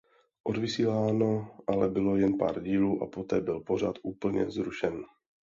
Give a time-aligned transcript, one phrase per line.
[0.43, 5.05] Odvysíláno ale bylo jen pár dílů a poté byl pořad úplně zrušen.